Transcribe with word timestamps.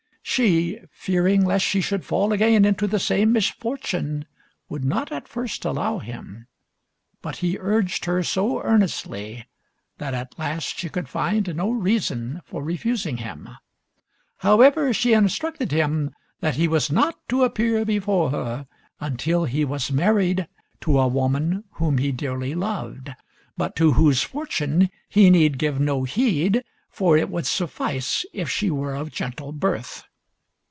She, 0.23 0.79
fearing 0.91 1.43
lest 1.45 1.65
she 1.65 1.81
should 1.81 2.05
fall 2.05 2.31
again 2.31 2.63
into 2.63 2.87
the 2.87 2.99
same 2.99 3.33
misfortune, 3.33 4.25
would 4.69 4.85
not 4.85 5.11
at 5.11 5.27
first 5.27 5.65
allow 5.65 5.97
him, 5.99 6.47
but 7.21 7.37
he 7.37 7.57
urged 7.59 8.05
her 8.05 8.23
so 8.23 8.61
earnestly 8.61 9.45
that 9.97 10.13
at 10.13 10.39
last 10.39 10.79
she 10.79 10.87
could 10.87 11.09
find 11.09 11.53
no 11.53 11.69
reason 11.71 12.39
for 12.45 12.63
refusing 12.63 13.17
him. 13.17 13.49
However, 14.37 14.93
she 14.93 15.11
instructed 15.11 15.73
him 15.73 16.11
that 16.39 16.55
he 16.55 16.65
was 16.65 16.89
not 16.89 17.17
to 17.27 17.43
appear 17.43 17.83
before 17.83 18.29
her 18.29 18.67
until 19.01 19.43
he 19.43 19.65
was 19.65 19.91
married 19.91 20.47
to 20.81 20.97
a 20.97 21.09
woman 21.09 21.65
whom 21.71 21.97
he 21.97 22.13
dearly 22.13 22.55
loved; 22.55 23.09
but 23.57 23.75
to 23.75 23.93
whose 23.93 24.23
fortune 24.23 24.89
he 25.09 25.29
need 25.29 25.57
give 25.57 25.81
no 25.81 26.05
heed, 26.05 26.63
for 26.89 27.17
it 27.17 27.27
would 27.29 27.47
suffice 27.47 28.23
if 28.31 28.49
she 28.49 28.69
were 28.71 28.95
of 28.95 29.11
gentle 29.11 29.51
birth. 29.51 30.05